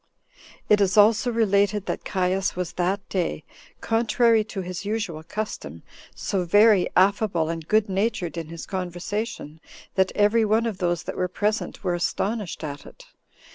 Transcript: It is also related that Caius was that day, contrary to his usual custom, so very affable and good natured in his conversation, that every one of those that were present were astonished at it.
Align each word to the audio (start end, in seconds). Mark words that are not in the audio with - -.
It 0.67 0.81
is 0.81 0.97
also 0.97 1.31
related 1.31 1.85
that 1.85 2.03
Caius 2.03 2.55
was 2.55 2.73
that 2.73 3.07
day, 3.07 3.43
contrary 3.81 4.43
to 4.45 4.61
his 4.61 4.83
usual 4.83 5.21
custom, 5.21 5.83
so 6.15 6.43
very 6.43 6.89
affable 6.95 7.49
and 7.49 7.67
good 7.67 7.87
natured 7.87 8.35
in 8.35 8.47
his 8.47 8.65
conversation, 8.65 9.61
that 9.93 10.11
every 10.15 10.43
one 10.43 10.65
of 10.65 10.79
those 10.79 11.03
that 11.03 11.17
were 11.17 11.27
present 11.27 11.83
were 11.83 11.93
astonished 11.93 12.63
at 12.63 12.83
it. 12.87 13.05